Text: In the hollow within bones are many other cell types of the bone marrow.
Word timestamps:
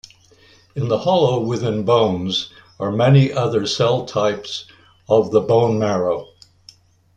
In 0.75 0.87
the 0.87 0.97
hollow 0.97 1.39
within 1.41 1.85
bones 1.85 2.51
are 2.79 2.91
many 2.91 3.31
other 3.31 3.67
cell 3.67 4.03
types 4.07 4.65
of 5.07 5.29
the 5.29 5.41
bone 5.41 5.77
marrow. 5.77 6.27